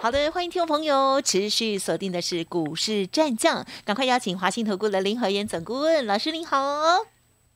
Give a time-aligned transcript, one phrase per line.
[0.00, 6.56] 好的，欢迎听众朋友持续锁定的是股市战将，赶快邀请华信投顾的林和燕总顾问老师您好。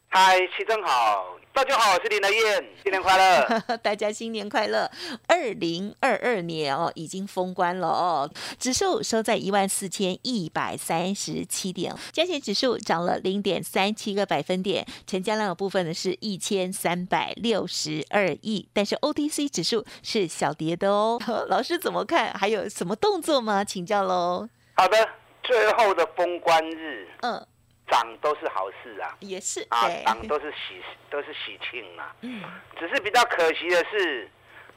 [0.09, 1.37] 嗨，齐正好。
[1.55, 3.61] 大家好，我是林德燕，新年快乐！
[3.83, 4.91] 大家新年快乐！
[5.29, 21.20] 二零二二年哦，已经封关了哦，指数收在一万四千一百三十七点，加权指数涨了零点三七个百分点，成交量的部分呢是一千三百六十二亿，但是 OTC 指数是小跌的哦。
[21.48, 22.33] 老师怎么看？
[22.33, 23.62] 还有什么动作吗？
[23.62, 24.48] 请教喽。
[24.75, 24.97] 好的，
[25.42, 27.47] 最后的封关日，嗯。
[27.93, 32.11] 涨都是好事啊，也是啊，涨都是喜都是喜庆嘛。
[32.23, 32.43] 嗯，
[32.81, 34.31] 只是比较可惜的是，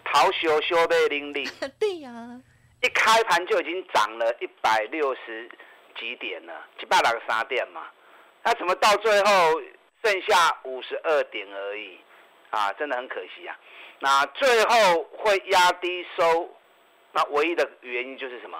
[0.03, 1.49] 逃修修被零零。
[1.79, 2.11] 对呀，
[2.81, 5.49] 一开盘就已经涨了一百六十
[5.97, 7.87] 几点了，七八个三点嘛。
[8.43, 9.61] 那怎么到最后
[10.03, 11.97] 剩下五十二点而已？
[12.49, 13.57] 啊，真的很可惜啊。
[13.99, 16.49] 那最后会压低收，
[17.13, 18.57] 那唯一的原因就是什么？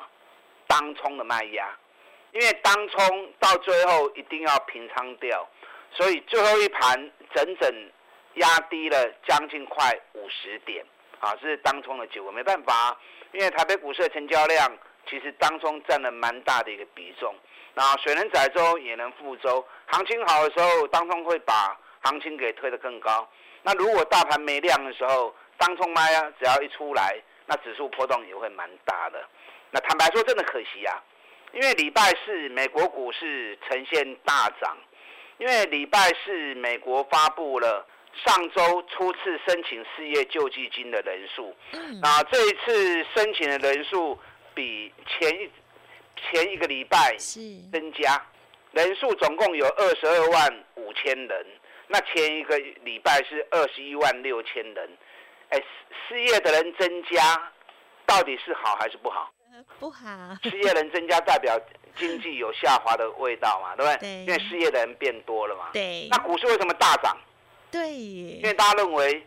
[0.66, 1.78] 当冲的卖压。
[2.36, 5.48] 因为当冲到最后一定要平仓掉，
[5.94, 7.92] 所以最后一盘整整
[8.34, 10.86] 压低了将近快五十点，
[11.22, 12.30] 啊，是当冲的结果。
[12.30, 13.00] 没办法，
[13.32, 14.70] 因为台北股市的成交量
[15.10, 17.34] 其实当中占了蛮大的一个比重。
[17.74, 23.26] 那水能载舟也能覆舟，行情好的时候，当冲会把行情给推得更高。
[23.62, 29.26] 那如果大盘没量的时候，当冲卖啊，只要一出来，那指数波动也会蛮大的。
[29.72, 31.02] 那坦白说，真的可惜啊。
[31.56, 34.78] 因为礼拜四美国股市呈现大涨，
[35.38, 37.88] 因为礼拜四美国发布了
[38.26, 41.56] 上周初次申请失业救济金的人数，
[42.02, 44.20] 那这一次申请的人数
[44.54, 45.50] 比前一
[46.30, 47.16] 前一个礼拜
[47.72, 48.22] 增加，
[48.72, 51.46] 人数总共有二十二万五千人，
[51.88, 54.90] 那前一个礼拜是二十一万六千人，
[55.52, 55.64] 哎，
[56.10, 57.52] 失业的人增加，
[58.06, 59.32] 到底是好还是不好？
[59.80, 60.08] 不好，
[60.44, 61.60] 失业人增加代表
[61.98, 64.26] 经济有下滑的味道嘛，对不对？
[64.26, 65.70] 因为失业的人变多了嘛。
[65.74, 66.08] 对。
[66.10, 67.18] 那股市为什么大涨？
[67.72, 67.94] 对。
[67.94, 69.26] 因为大家认为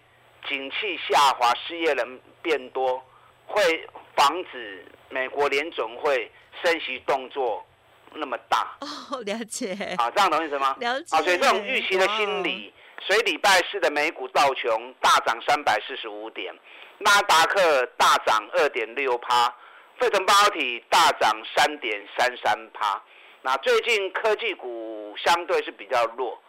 [0.49, 3.03] 景气下滑，失业人变多，
[3.47, 6.31] 会防止美国联总会
[6.63, 7.65] 升息动作
[8.13, 8.77] 那么大。
[8.81, 9.73] 哦，了解。
[9.97, 10.77] 啊，这样懂意思吗？
[10.79, 11.17] 了解。
[11.17, 16.55] 啊，所以这种预期的心理，所以礼拜四的美股道琼大涨三百四十五点，
[16.99, 19.55] 纳达克大涨二点六趴。
[19.99, 23.03] 费城半导体大涨三点三三趴，
[23.43, 26.41] 那最近科技股相对是比较弱。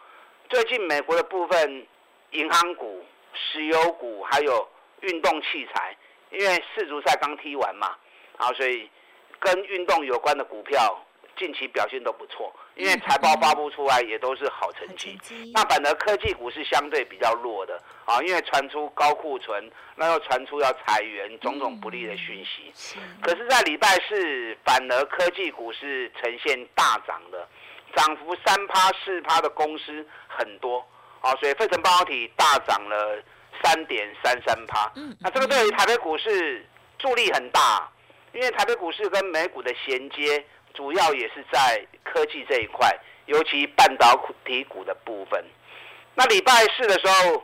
[0.48, 1.86] 最近美国的部分
[2.30, 4.68] 银行股、石油股还有
[5.00, 5.96] 运动器材，
[6.30, 7.96] 因为世足赛刚踢完嘛，
[8.38, 8.88] 然后所以
[9.40, 11.04] 跟运动有关的股票。
[11.40, 15.18] 近期表现都不错，因为财报发布出来也都是好成绩。
[15.54, 22.70] 那反而科技股是相对比较弱的啊，因为传出高库存，那又传出要裁员，种种不利的讯息。
[23.22, 27.48] 可是，在礼拜四，反而科技股是呈现大涨的，
[27.96, 30.86] 涨幅三趴四趴的公司很多
[31.22, 33.18] 啊，所以费城半导体大涨了
[33.62, 34.92] 三点三三趴。
[35.18, 36.66] 那这个对于台北股市
[36.98, 37.90] 助力很大，
[38.34, 40.44] 因为台北股市跟美股的衔接。
[40.74, 42.90] 主要也是在科技这一块，
[43.26, 44.14] 尤其半导
[44.44, 45.44] 体股的部分。
[46.14, 47.42] 那礼拜四的时候，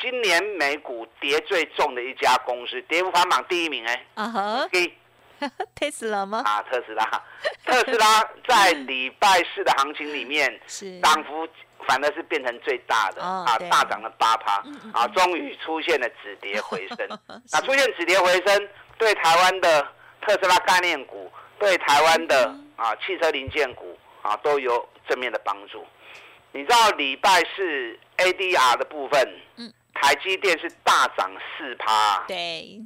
[0.00, 4.68] 今年美股跌最重的一家公司，跌幅排行榜第一名哎，啊哈，
[5.74, 6.42] 特斯拉吗？
[6.44, 7.04] 啊，特斯拉，
[7.64, 11.46] 特斯拉在礼拜四的行情里面， 是涨幅
[11.86, 14.62] 反而是变成最大的啊，大涨了八趴
[14.92, 17.08] 啊，终于出现了止跌回升。
[17.52, 19.86] 那出现止跌回升，对台湾的
[20.22, 21.30] 特斯拉概念股。
[21.58, 25.84] 对台湾的啊汽车零件股啊都有正面的帮助。
[26.52, 32.80] 你知道礼拜四 ADR 的部分，嗯，台积电是大涨四趴，对，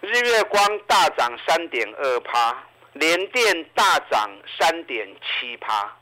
[0.00, 5.96] 日月光大涨三点二趴，联电大涨三点七趴。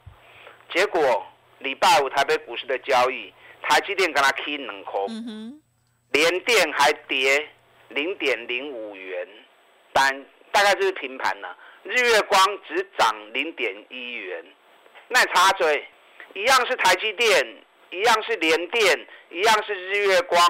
[0.74, 1.26] 结果
[1.58, 5.60] 礼拜五台北股市的交易，台积电跟它 K 两空，
[6.12, 7.46] 联电还跌
[7.88, 9.28] 零点零五元，
[9.92, 11.56] 但大概就是平盘了。
[11.84, 14.44] 日月光只涨零点一元，
[15.08, 15.86] 那插嘴，
[16.34, 17.56] 一样是台积电，
[17.90, 20.40] 一样是联电，一样是日月光，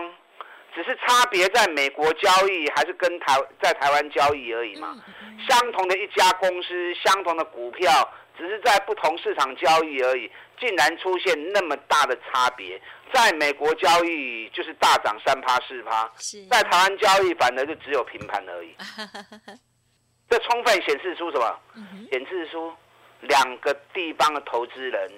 [0.75, 5.03] 只是差别在美国交易还是跟台在台湾交易而已嘛。
[5.49, 7.91] 相同的一家公司，相同的股票，
[8.37, 10.31] 只是在不同市场交易而已，
[10.61, 12.81] 竟然出现那么大的差别。
[13.13, 16.11] 在美国交易就是大涨三趴四趴，
[16.51, 18.77] 在台湾交易反而就只有平盘而已。
[20.33, 21.61] 这充分显示出什么？
[22.11, 22.73] 显示出
[23.21, 25.13] 两个地方的投资人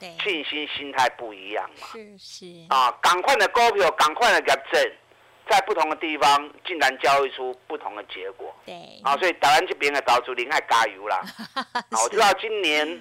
[0.00, 1.86] 信心心态不一样嘛。
[1.92, 4.92] 是是啊，赶快的股票，赶快的给证。
[5.48, 8.52] 在不同的地方，竟然交易出不同的结果。
[8.64, 8.74] 对，
[9.04, 11.22] 啊，所以台湾这边的岛主林爱加油啦。
[11.72, 13.00] 啊，我知道今年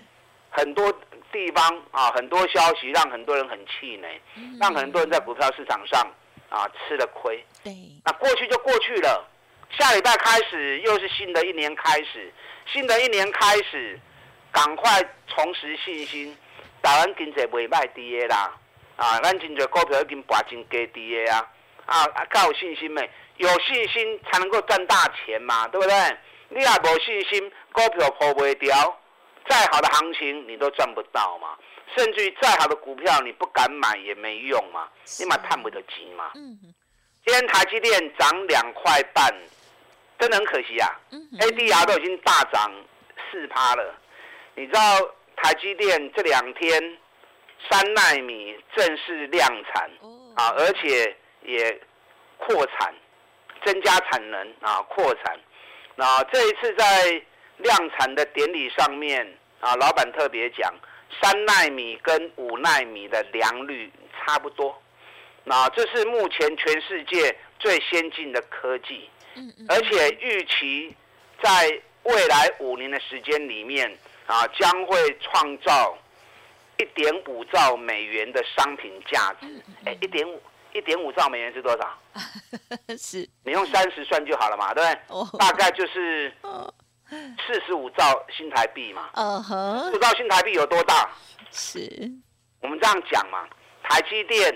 [0.51, 0.93] 很多
[1.31, 4.21] 地方啊，很多消息让很多人很气馁，
[4.59, 6.07] 让很多人在股票市场上
[6.49, 7.43] 啊吃了亏。
[7.63, 7.73] 对，
[8.03, 9.27] 那过去就过去了，
[9.71, 12.31] 下礼拜开始又是新的一年开始，
[12.65, 13.99] 新的一年开始，
[14.51, 16.37] 赶快重拾信心。
[16.81, 18.55] 台湾经济袂歹低的啦，
[18.95, 21.51] 啊，咱真侪股票已经拔真低低的啊。
[21.87, 23.09] 啊啊，够有信心没？
[23.37, 26.17] 有信心才能够赚大钱嘛，对不对？
[26.49, 29.01] 你也无信心，股票破不掉，
[29.47, 31.57] 再好的行情你都赚不到嘛。
[31.95, 34.87] 甚至于再好的股票你不敢买也没用嘛，
[35.19, 36.31] 你嘛探不到钱嘛。
[36.35, 36.73] 嗯。
[37.25, 39.33] 今天台积电涨两块半，
[40.19, 40.89] 真的很可惜啊。
[41.11, 41.19] 嗯。
[41.39, 42.71] ADR 都已经大涨
[43.31, 43.95] 四趴了，
[44.55, 44.79] 你知道
[45.35, 46.97] 台积电这两天
[47.69, 49.89] 三纳米正式量产
[50.35, 51.15] 啊，而且。
[51.47, 51.79] 也
[52.39, 52.91] 扩产，
[53.63, 55.39] 增加产能啊，扩产。
[55.95, 57.21] 那这一次在
[57.57, 59.23] 量产的典礼上面
[59.59, 60.73] 啊，老板特别讲，
[61.21, 64.75] 三纳米跟五纳米的良率差不多。
[65.45, 69.09] 那这是目前全世界最先进的科技，
[69.69, 70.93] 而且预期
[71.41, 73.97] 在未来五年的时间里面
[74.27, 75.97] 啊，将会创造
[76.77, 79.47] 一点五兆美元的商品价值。
[79.85, 80.41] 哎，一点五。
[80.73, 81.97] 一点五兆美元是多少？
[82.99, 85.01] 是，你用三十算就好了嘛，对不对？
[85.07, 86.29] 哦，大概就是
[87.47, 89.09] 四十五兆新台币嘛。
[89.13, 91.09] 嗯哼，不知道新台币有多大？
[91.49, 91.79] 是，
[92.59, 93.47] 我们这样讲嘛，
[93.83, 94.53] 台积电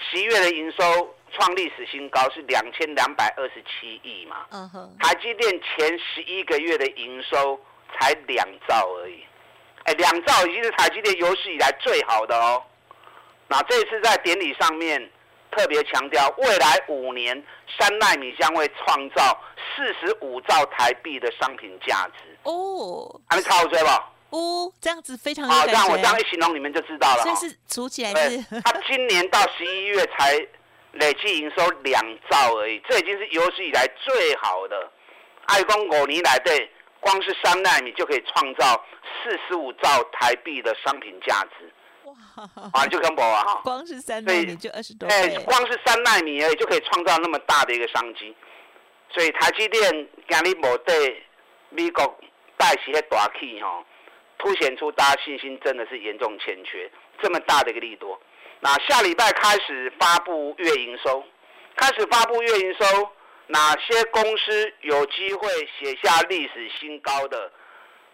[0.00, 4.46] 十一月的营收创历史新高，是两千两百二十七亿嘛。
[4.50, 7.60] 嗯哼，台积电前十一个月的营收
[7.92, 9.24] 才两兆而已，
[9.84, 12.62] 哎，两兆已经是台积电有史以来最好的哦。
[13.48, 15.10] 那这次在典礼上面。
[15.52, 17.44] 特别强调，未来五年
[17.76, 19.36] 三纳米将会创造
[19.74, 24.08] 四十五兆台币的商品价值哦，还没超追吧？
[24.30, 27.24] 哦，这样子非常好，这样我这样一形容，你们就知道了。
[27.24, 30.34] 这是数起来是，他今年到十一月才
[30.92, 34.90] 累计营收两兆而已，这已经是有史以来最好的。
[35.46, 38.84] 爱公五年来对，光是三纳米就可以创造
[39.22, 41.72] 四十五兆台币的商品价值。
[42.72, 48.34] 啊，就跟我啊，光是三纳米就二十多倍，哎，光是三纳米而已就可以创造那么大的一个商机，
[49.12, 51.22] 所以台积电今日无对
[51.68, 52.18] 美国
[52.56, 53.84] 带起迄大气哈，
[54.40, 56.90] 凸显出大家信心真的是严重欠缺，
[57.22, 58.18] 这么大的一个利多。
[58.60, 61.22] 那下礼拜开始发布月营收，
[61.76, 63.10] 开始发布月营收，
[63.48, 65.48] 哪些公司有机会
[65.78, 67.28] 写下历史新高？
[67.28, 67.52] 的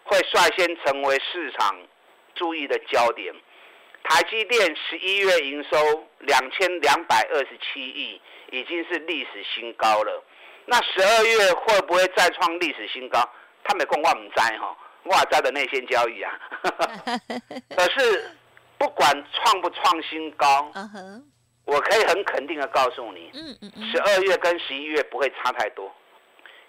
[0.03, 1.77] 会率先成为市场
[2.35, 3.33] 注意的焦点。
[4.03, 8.21] 台积电十一月营收两千两百二十七亿，
[8.51, 10.25] 已经是历史新高了。
[10.65, 13.21] 那十二月会不会再创历史新高？
[13.65, 16.33] 他们讲我唔知哈，我知的内线交易啊。
[17.77, 18.31] 可是
[18.79, 20.71] 不管创不创新高，
[21.65, 23.33] 我可以很肯定的告诉你，
[23.91, 25.93] 十二月跟十一月不会差太多，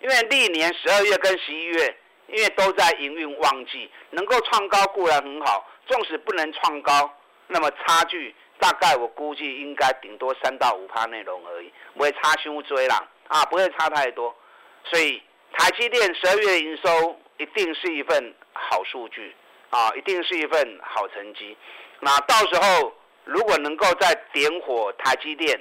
[0.02, 7.14] 因为历年十二月跟十一月，因为都在营运旺季，能够创高固然很好，纵使不能创高。
[7.48, 14.36] 那么差距大概我估计应该顶多三到五趴内容而已，不会差胸追啦，啊，不会差太多。
[14.84, 15.22] 所以
[15.54, 19.36] 台积电十二月营收一定是一份好数据，
[19.70, 21.56] 啊，一定是一份好成绩。
[22.00, 22.94] 那到时候
[23.26, 25.60] 如果能够再点火台积电，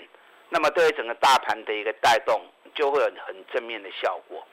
[0.48, 2.40] 那么对于整个大盘的一个带动
[2.74, 4.46] 就会有很正面的效果。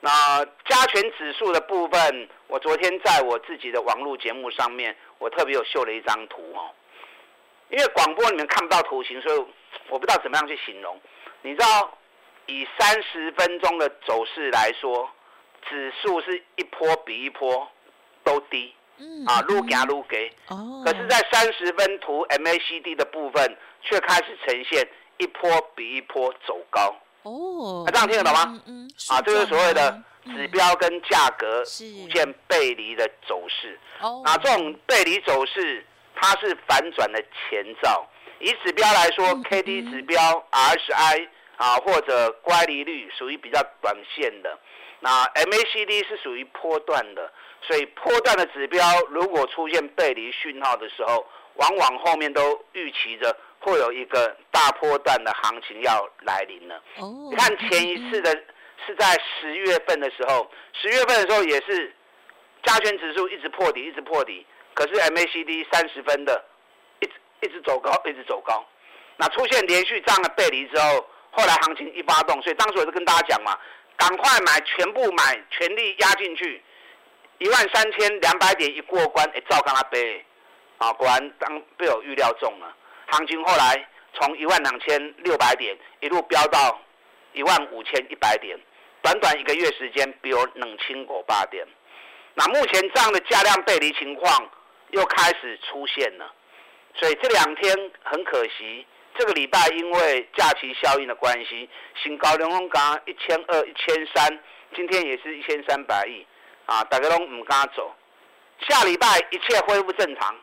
[0.00, 6.70] 那加权指数的部分，我昨天在我自己的网络节目上面，我特别有秀了一张图哦。
[7.70, 9.46] 因为广播你们看不到图形，所以
[9.88, 11.00] 我不知道怎么样去形容。
[11.40, 11.98] 你知道，
[12.46, 15.10] 以三十分钟的走势来说，
[15.68, 17.68] 指数是一波比一波
[18.22, 20.30] 都低，嗯，啊，撸加撸给。
[20.48, 20.82] 哦。
[20.84, 24.86] 可是，在三十分图 MACD 的部分，却开始呈现
[25.18, 26.94] 一波比一波走高。
[27.22, 28.62] 哦，那这样听得懂吗？
[28.66, 33.78] 嗯，啊，这是所谓的指标跟价格出现背离的走势。
[34.00, 38.06] 哦，啊这种背离走势，它是反转的前兆。
[38.40, 44.58] 以指标来说，K D 指标、RSI 啊，或者乖离率属于比较短线的。
[45.04, 47.30] 那 M A C D 是属于波段的，
[47.60, 56.76] 所以波段的指标如果出现背离讯号的时候，往往后面都预期着会有一个大波段的行情要来临了。
[56.96, 58.30] 哦，你看前一次的
[58.86, 61.94] 是在十月份的时候，十月份的时候也是
[62.62, 66.42] 加权指数一直破底，一直破底，可是 MACD 三十分的
[67.00, 68.64] 一直一直走高，一直走高。
[69.18, 73.54] 那出现连续这样的背离之后，后来行情一发动，所以当时我就跟大家讲嘛，
[74.06, 76.62] 赶快买，全部买，全力压进去，
[77.38, 80.22] 一万三千两百点一过关，哎，照刚他背，
[80.76, 82.76] 啊，果然当被我预料中了。
[83.06, 86.78] 行情后来从一万两千六百点一路飙到
[87.32, 88.58] 一万五千一百点，
[89.00, 91.66] 短短一个月时间，比我冷清过八点。
[92.34, 94.50] 那目前这样的价量背离情况
[94.90, 96.30] 又开始出现了，
[96.94, 98.86] 所以这两天很可惜。
[99.16, 101.68] 这个礼拜因为假期效应的关系，
[102.02, 104.40] 新高连峰刚一千二、一千三，
[104.74, 106.26] 今天也是一千三百亿，
[106.66, 107.94] 啊，大家都唔敢走。
[108.68, 110.34] 下礼拜一切恢复正常，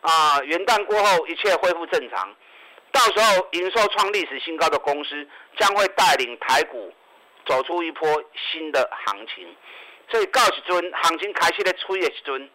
[0.00, 2.34] 啊，元旦过后一切恢复正常，
[2.90, 6.90] 到时候营收创历史新高的公司将会带领台股
[7.44, 8.08] 走出一波
[8.50, 9.54] 新的行情。
[10.08, 12.50] 所以到时阵行情开始咧吹的时阵，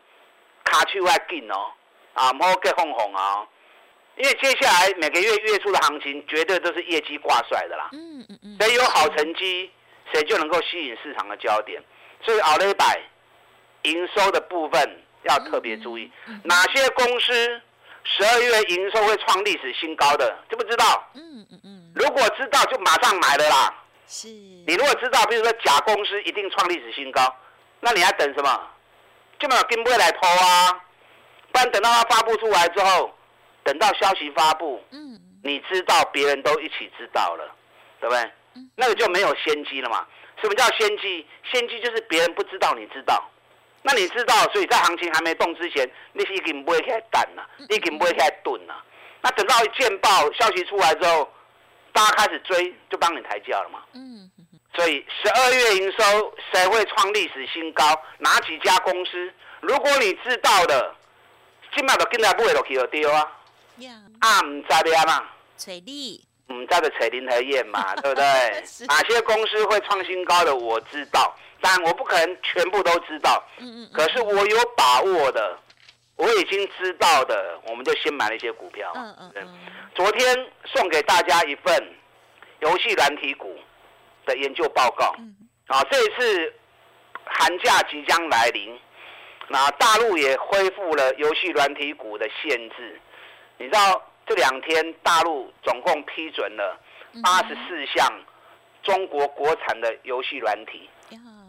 [0.63, 1.71] 卡手要紧哦，
[2.13, 3.47] 啊，唔好给哄哄啊。
[4.21, 9.71] 因为接下来每个月月初的行情绝对都是业绩挂帅的啦，嗯嗯嗯，谁有好成绩，
[10.13, 11.81] 谁就能够吸引市场的焦点。
[12.23, 13.01] 所以奥雷百
[13.81, 16.11] 营收的部分要特别注意，
[16.43, 17.33] 哪些公司
[18.03, 20.15] 十二月营收会创历史新高？
[20.15, 21.09] 的知不知道？
[21.15, 23.73] 嗯嗯嗯，如果知道就马上买了啦。
[24.05, 27.21] 是，你如果知道，比如说甲公司一定创历史新高，
[27.79, 28.67] 那你还等什么？
[29.39, 30.79] 就没有跟未来抛啊，
[31.51, 33.11] 不然等到它发布出来之后。
[33.63, 37.55] 等到消息发布，嗯，你知道，别人都一起知道了，
[37.99, 38.31] 对不对？
[38.75, 40.05] 那个就没有先机了嘛。
[40.41, 41.25] 什么叫先机？
[41.51, 43.23] 先机就是别人不知道，你知道。
[43.83, 48.83] 那你知道，所以在行情还没动之前，你已经不会开始等了，已经不会开始蹲了。
[49.21, 51.31] 那等到一见报消息出来之后，
[51.93, 53.83] 大家开始追，就帮你抬轿了嘛。
[53.93, 54.29] 嗯。
[54.73, 57.83] 所以十二月营收谁会创历史新高？
[58.19, 59.33] 哪几家公司？
[59.59, 60.95] 如果你知道的，
[61.75, 63.31] 今麦就跟来不会落去就丢啊。
[64.19, 68.23] 啊，唔知的啊嘛，锤力，唔知的锤林和燕嘛， 对不对？
[68.87, 73.43] 哪些公司会创新高的我知道，但我不可能全部都知道。
[73.57, 73.89] 嗯嗯。
[73.93, 75.57] 可是我有把握的，
[76.15, 78.91] 我已经知道的，我们就先买了一些股票。
[78.95, 79.59] 嗯嗯嗯。
[79.95, 81.95] 昨天送给大家一份
[82.59, 83.57] 游戏软体股
[84.25, 85.13] 的研究报告。
[85.19, 85.35] 嗯。
[85.67, 86.53] 啊，这一次
[87.25, 88.77] 寒假即将来临，
[89.47, 92.99] 那大陆也恢复了游戏软体股的限制。
[93.61, 96.75] 你知道这两天大陆总共批准了
[97.21, 98.11] 八十四项
[98.81, 100.89] 中国国产的游戏软体，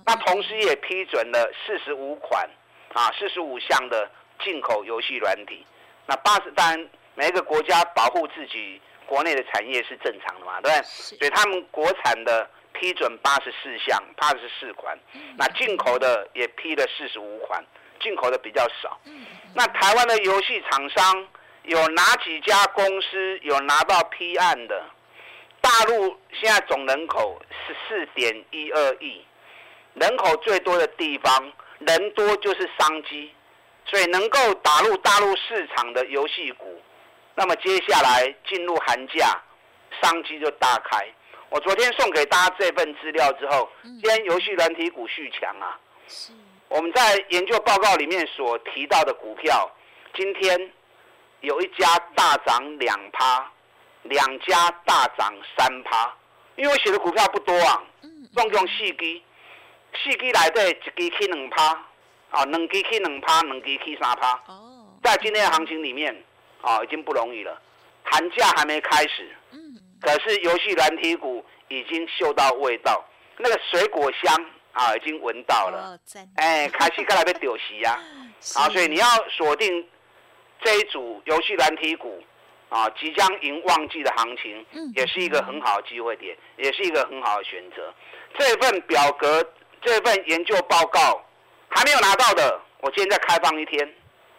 [0.04, 2.47] 那同时也批准了四十五款
[2.92, 4.11] 啊四十五项的
[4.45, 5.64] 进口游戏软体。
[6.04, 10.83] 那八十当然每一个国家保护自己国内的产业是正常的嘛，对不对？
[10.85, 14.99] 所以他们国产的批准八十四项，八十四款，
[15.38, 17.64] 那进口的也批了四十五款，
[18.02, 19.00] 进口的比较少。
[19.54, 21.26] 那台湾的游戏厂商。
[21.64, 24.85] 有哪几家公司有拿到批案的？
[25.61, 29.25] 大陆现在总人口十四点一二亿，
[29.95, 33.33] 人口最多的地方，人多就是商机，
[33.87, 36.83] 所以能够打入大陆市场的游戏股，
[37.37, 39.40] 那么接下来进入寒假，
[40.02, 41.07] 商机就大开。
[41.49, 45.78] 我昨天送给大家这份资料之后，今天游戏软体股续强啊。
[46.09, 46.33] 是。
[46.69, 49.71] 我们在研究报告里面所提到的股票，
[50.12, 50.73] 今天。
[51.43, 53.51] 有一家大涨两趴，
[54.03, 56.17] 两家大涨三趴，
[56.55, 57.83] 因为我写的股票不多啊，
[58.33, 59.21] 总共四支，
[59.97, 61.65] 四支来底一支起两趴，
[62.31, 64.41] 啊，两支起两趴，两支起三趴。
[64.47, 66.25] 哦，在今天的行情里面，
[66.61, 67.61] 啊，已经不容易了。
[68.05, 69.59] 寒假还没开始，嗯，
[70.01, 73.05] 可是游戏蓝体股已经嗅到味道，
[73.39, 75.99] 那个水果香啊，已经闻到了。
[76.37, 77.99] 哎，开始过来被丢席呀，
[78.55, 79.85] 啊，所以你要锁定。
[80.64, 82.23] 这一组游戏蓝体股，
[82.69, 84.64] 啊，即将迎旺季的行情，
[84.95, 87.92] 也是一个很好的机会点，也是一个很好的选择。
[88.38, 89.45] 这份表格，
[89.83, 91.23] 这份研究报告
[91.69, 93.95] 还没有拿到的，我今天再开放一天，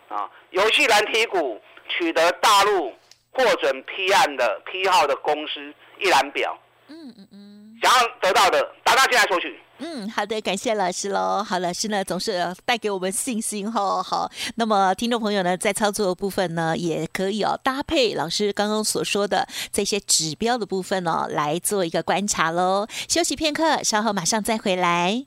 [0.08, 2.94] 啊，游戏蓝体股取得大陆
[3.32, 6.58] 获准批案的批号的公司一览表。
[6.88, 9.60] 嗯嗯嗯，想要得到的，打到进来索取。
[9.86, 11.44] 嗯，好的，感谢老师喽。
[11.44, 14.02] 好，老师呢总是带给我们信心哈。
[14.02, 22.88] 好，那么听众朋友呢，在操作的部分呢，也可以哦搭配老师刚刚所说的这些指标的部分哦，来做一个观察喽。
[23.10, 25.26] 休息片刻，稍后马上再回来。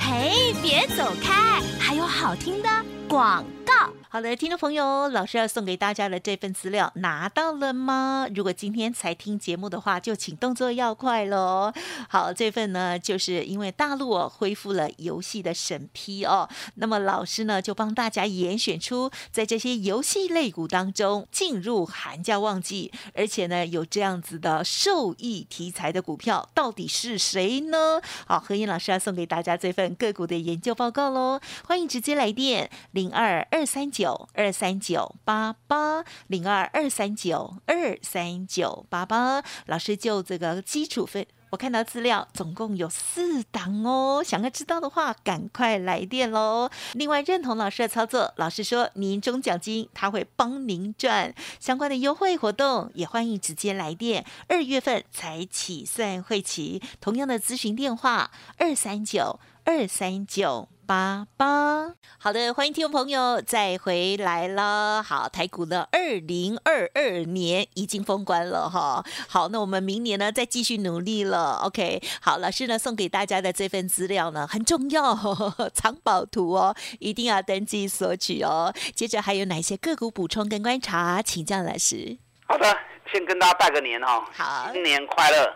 [0.00, 0.48] 嘿。
[0.60, 2.68] 别走开，还有好听的
[3.08, 3.97] 广告。
[4.10, 8.26] 好的，听众朋友，老师要送给大家的这份资料拿到了吗？
[8.34, 11.70] 如果今天才听节目的话，就请动作要快喽。
[12.08, 28.00] 好，这份呢，就是因为大陆恢复了游戏的审批哦，那么老师呢就帮大家严选出在这些游戏类股当中进入寒假旺季，而且呢有这样子的受益题材的股票，到底是谁呢？
[28.26, 34.28] 好，何燕老师要送给大家这份个股的研究报告喽，欢迎直接来电零二二三九。
[34.34, 46.70] 二三九八八零二二三九二三九八八，老师就这个基础分，我看到资料总共有四档哦，想要知道的话，赶快来电喽。
[46.92, 54.24] 另外认同老师的操作，老师说年终奖金他会帮您赚相关的优惠活动，也欢迎直接来电。
[54.48, 60.70] 二月份才起算会期，同样的咨询电话二三九二三九。
[60.86, 65.02] 八八，好的，欢迎听众朋友再回来了。
[65.02, 69.04] 好，台股呢二零二二年已经封关了哈。
[69.28, 71.60] 好，那我们明年呢再继续努力了。
[71.64, 75.14] OK，好，老师呢送给大家的这份资料呢很重要，
[75.74, 78.72] 藏宝图哦，一定要登记索取哦。
[78.94, 82.16] 接着还有哪些个股补充跟观察，请教老师。
[82.46, 82.74] 好的，
[83.12, 85.54] 先跟大家拜个年哈，好，新年快乐。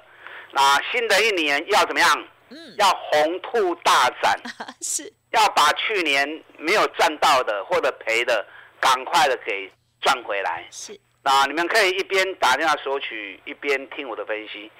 [0.52, 2.14] 那新的一年要怎么样？
[2.52, 4.38] 嗯，要红兔大展，
[4.82, 5.12] 是。
[5.32, 8.46] 要把去年没有赚到的或者赔的，
[8.78, 10.66] 赶快的给赚回来。
[10.70, 14.70] 是，那你们可以一边打电话索取，一边听我的分析。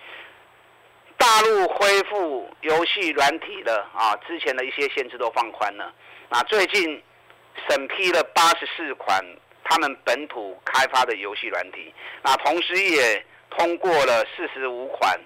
[1.16, 5.90] 大陆恢复游戏软体的啊，之前的一些限制都放宽了。
[6.28, 7.02] 那最近
[7.66, 9.24] 审批了八十四款
[9.64, 15.18] 他们本土开发的游戏软体，那同时也通过了四十五款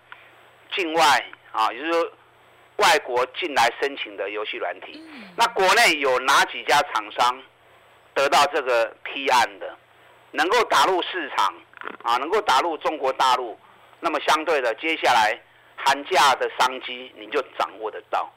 [0.73, 1.03] 境外
[1.51, 2.13] 啊，也就是说。
[2.77, 5.03] 外国进来申请的游戏软体，
[5.37, 7.43] 那国内有哪几家厂商
[8.15, 9.77] 得到这个批案的，
[10.31, 11.55] 能够打入市场
[12.03, 13.59] 啊，能够打入中国大陆，
[14.01, 15.39] 那么相对的，接下来
[15.77, 18.31] 寒假的商机你就掌握得到。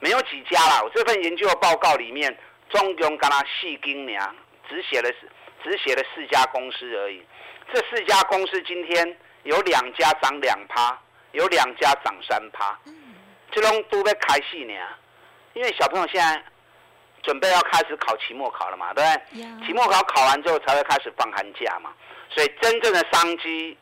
[0.00, 2.36] 没有几家啦，我这份研究报告里面，
[2.70, 4.34] 中共跟他细精娘，
[4.68, 5.10] 只写了
[5.62, 7.22] 只写了四家公司而已。
[7.72, 10.98] 这四家公司今天有两家涨两趴，
[11.32, 12.76] 有两家涨三趴。
[13.52, 14.74] 这种都在开戏呢，
[15.52, 16.42] 因为小朋友现在
[17.22, 19.66] 准备要开始考期末考了嘛，对不对？
[19.66, 21.92] 期末考考完之后才会开始放寒假嘛，
[22.30, 23.76] 所以真正的商机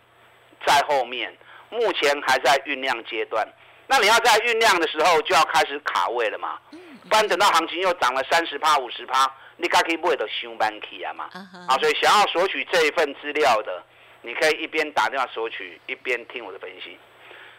[0.67, 1.35] 在后面，
[1.71, 3.47] 目前还在酝酿阶段。
[3.87, 11.31] 那你要在酝酿的时候就要开始卡位了嘛，不然等到行情又涨了三十趴、五十趴，你该可以不会都上班去啊嘛。
[11.67, 13.83] 啊，所以想要索取这一份资料的，
[14.23, 16.99] 你可以一边打电话索取，一边听我的分析。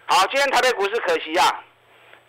[0.06, 1.63] 好，今天台北股市可惜啊。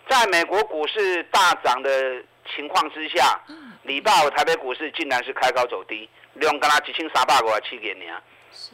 [0.09, 2.21] 在美国股市大涨的
[2.55, 3.39] 情况之下，
[3.83, 8.13] 礼拜五台北股市竟然是开高走低，量跟他几千三百个七点年，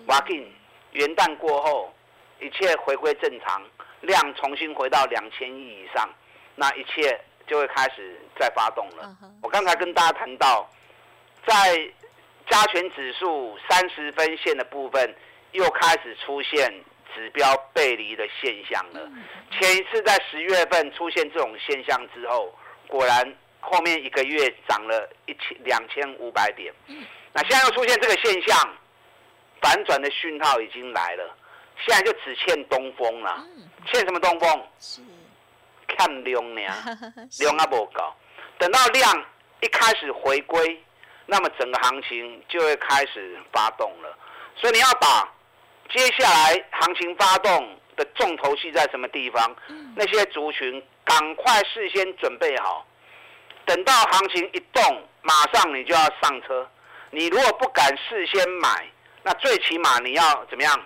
[0.08, 0.52] 哇紧
[0.92, 1.94] 元旦过后，
[2.40, 3.64] 一切回归正常，
[4.02, 6.10] 量重新回到两千亿以上，
[6.56, 9.16] 那一切就会开始再发动了。
[9.42, 10.70] 我刚才跟大家谈到，
[11.46, 11.90] 在
[12.50, 15.16] 加权指数三十分线的部分，
[15.52, 16.74] 又开始出现。
[17.14, 19.10] 指标背离的现象了。
[19.52, 22.54] 前一次在十月份出现这种现象之后，
[22.88, 26.74] 果然后面一个月涨了一千两千五百点。
[27.34, 28.78] 那现在又出现这个现象，
[29.62, 31.36] 反转的讯号已经来了。
[31.86, 33.46] 现在就只欠东风了。
[33.86, 34.68] 欠什么东风？
[34.80, 35.02] 是
[35.88, 36.62] 看量呢，
[37.40, 38.16] 量啊不高。
[38.58, 39.26] 等到量
[39.62, 40.84] 一开始回归，
[41.26, 44.18] 那么整个行情就会开始发动了。
[44.56, 45.28] 所以你要把。
[45.90, 49.56] 接下来行情发动的重头戏在什么地方？
[49.96, 52.86] 那些族群赶快事先准备好，
[53.66, 56.68] 等到行情一动，马上你就要上车。
[57.12, 58.88] 你如果不敢事先买，
[59.24, 60.80] 那最起码你要怎么样？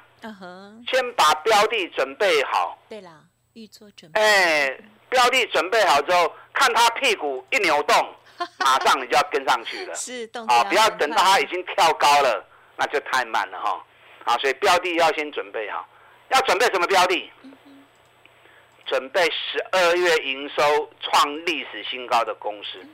[0.87, 2.77] 先把标的准备好。
[2.87, 3.19] 对啦，
[3.53, 4.21] 预做准备。
[4.21, 8.15] 哎，标的准备好之后，看他屁股一扭动，
[8.59, 9.93] 马上你就要跟上去了。
[9.95, 12.45] 是动啊，不要等到它已经跳高了，
[12.77, 13.85] 那就太慢了哈。
[14.25, 15.87] 啊，所以标的要先准备好，
[16.29, 17.31] 要准备什么标的？
[18.85, 22.85] 准备十二月营收创历史新高的公司。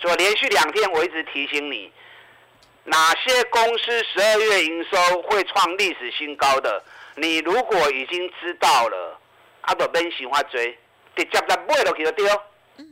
[0.00, 1.92] 所以连续两天我一直提醒你，
[2.84, 6.82] 哪些公司十二月营收会创历史新高的？
[7.16, 9.20] 你如果已经知道了，
[9.62, 10.78] 阿都边喜欢追，
[11.16, 12.30] 直接在买落去就对。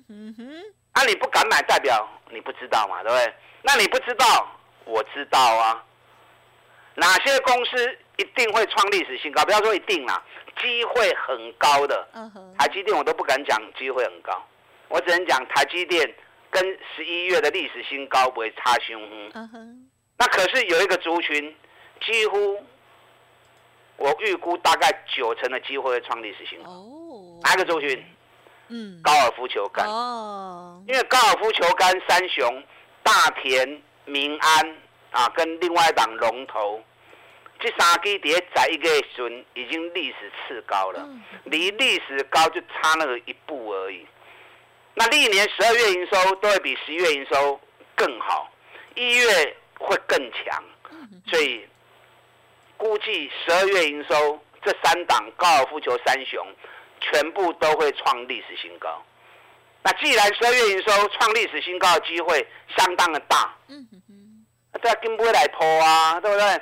[0.09, 3.35] 嗯哼，啊，你不敢买，代表你不知道嘛，对不对？
[3.63, 4.49] 那你不知道，
[4.85, 5.85] 我知道啊。
[6.97, 9.45] 哪些公司一定会创历史新高？
[9.45, 10.23] 不要说一定啦，
[10.61, 12.09] 机会很高的。
[12.59, 14.43] 台积电我都不敢讲机会很高，
[14.89, 16.15] 我只能讲台积电
[16.51, 19.31] 跟十一月的历史新高不会差凶。
[19.35, 19.89] 嗯哼。
[20.19, 21.55] 那可是有一个族群，
[22.01, 22.65] 几乎
[23.99, 26.71] 我预估大概九成的机会会创历史新高。
[26.71, 27.41] 哦。
[27.43, 28.03] 哪个族群？
[28.69, 28.99] 嗯。
[29.03, 29.87] 高尔夫球杆。
[29.87, 30.83] 哦。
[30.89, 32.65] 因为高尔夫球杆三雄
[33.03, 34.77] 大田、民安
[35.17, 36.83] 啊，跟另外一档龙头。
[37.59, 41.09] 这三基碟在一个旬已经历史次高了，
[41.45, 44.07] 离历史高就差那个一步而已。
[44.93, 47.59] 那历年十二月营收都会比十一月营收
[47.95, 48.53] 更好，
[48.95, 50.63] 一月会更强，
[51.29, 51.67] 所以
[52.77, 56.47] 估计十二月营收这三档高尔夫球三雄
[57.01, 59.03] 全部都会创历史新高。
[59.83, 63.87] 那既然十二月营收创历史新高的机会相当的大，嗯，
[64.83, 66.61] 这跟不会来拖啊，对不对？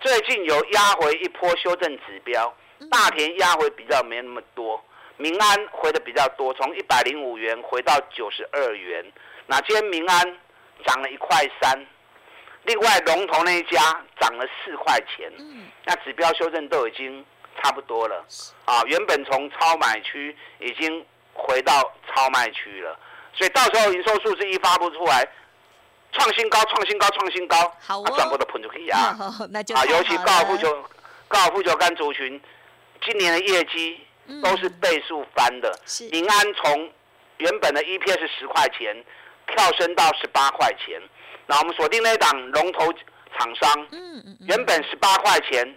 [0.00, 2.54] 最近有压回一波修正指标，
[2.90, 4.82] 大田压回比较没那么多，
[5.16, 9.04] 民安回的比较多，从一百零五元回到九十二元。
[9.46, 10.38] 那今天民安
[10.84, 11.86] 涨了一块三，
[12.64, 13.80] 另外龙头那一家
[14.20, 15.32] 涨了四块钱。
[15.84, 17.24] 那指标修正都已经
[17.62, 18.24] 差不多了
[18.66, 22.98] 啊，原本从超买区已经回到超卖区了，
[23.32, 25.26] 所以到时候营收数字一发布出来。
[26.14, 29.18] 创新高，创新高，创新高，好哦，全部都喷出去啊！
[29.50, 30.88] 那就啊，尤其高尔夫球、
[31.26, 32.40] 高尔夫球杆族群，
[33.04, 34.00] 今年的业绩
[34.42, 35.76] 都是倍数翻的。
[35.84, 36.92] 是，民安从
[37.38, 39.04] 原本的 EPS 十块钱
[39.48, 41.02] 跳升到十八块钱，
[41.46, 42.92] 那我们锁定那档龙头
[43.36, 45.76] 厂商，嗯嗯，原本十八块钱，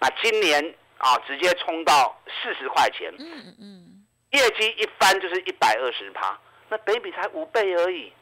[0.00, 6.36] 那今年啊直接冲到四十块钱，嗯嗯嗯，业绩一翻就是一百二十趴，
[6.68, 8.12] 那北比才五倍而已。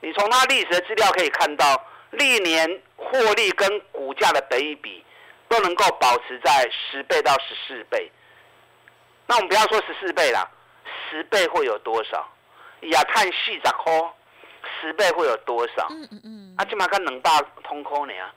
[0.00, 5.04] 你从它历史的资料可以看到，历年获利跟股价的比比
[5.48, 8.10] 都能够保持在十倍到十四倍。
[9.26, 10.48] 那我们不要说十四倍啦，
[11.10, 12.26] 十倍会有多少？
[12.82, 13.92] 亚碳细十块，
[14.80, 15.86] 十倍会有多少？
[15.90, 16.54] 嗯嗯嗯。
[16.56, 18.32] 啊，起码跟能大通科呢啊，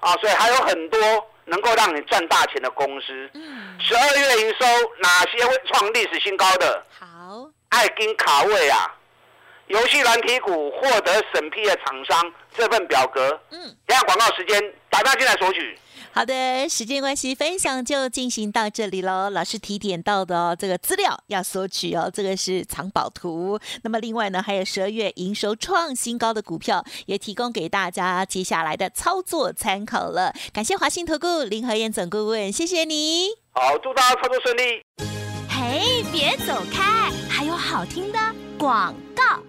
[0.00, 1.00] 啊，所以还有很多
[1.46, 3.28] 能够让你赚大钱的公司。
[3.34, 3.76] 嗯。
[3.80, 4.66] 十二月营收
[5.00, 6.86] 哪些会创历史新高的？
[6.98, 7.50] 好。
[7.70, 8.94] 爱金卡位啊。
[9.72, 15.78] 游戏软体股获得审批的厂商这份表格，嗯，等下广告时间，打电话进来索取。
[16.12, 19.30] 好的，时间关系，分享就进行到这里喽。
[19.30, 23.58] 老师提点到的哦，这个资料要索取哦，这个是藏宝图。
[23.82, 30.34] 那么另外呢，还有十二月营收创新高的股票，也提供给大家接下来的操作参考了。
[30.52, 33.28] 感谢华信投顾林和燕总顾问，谢谢你。
[33.52, 34.84] 好，祝大家操作顺利。
[35.48, 38.18] 嘿，别走开，还有好听的
[38.58, 39.42] 广告。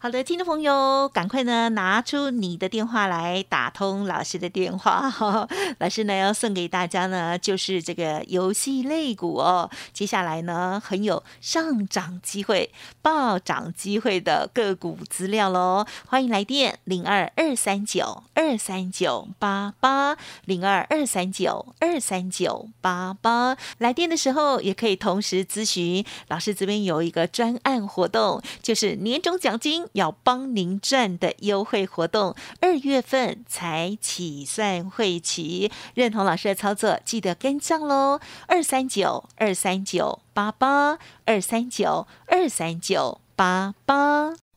[0.00, 5.12] 好的，听众朋友，赶快呢拿出你的电话来打通老师的电话。
[5.80, 9.68] 老师呢要送给大家呢，就是这个游戏类股哦。
[9.92, 12.70] 接下来呢，很有上涨机会、
[13.02, 15.84] 暴涨机会的个股资料喽。
[16.06, 23.56] 欢迎来电零二二三九二三九八八零二二三九二三九八八。
[23.78, 29.88] 来电的时候也可以同时咨询老师这边有一个专案活动，就是年终奖金。
[29.94, 38.20] 要帮您赚的优惠活动，二月份才起算会期，认同老师的操作，记得跟上喽。
[38.46, 44.47] 二三九二三九八八二三九二三九八八。